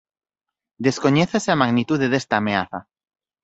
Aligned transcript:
Descoñécese 0.85 1.49
a 1.51 1.59
magnitude 1.63 2.05
desta 2.13 2.35
ameaza. 2.37 2.79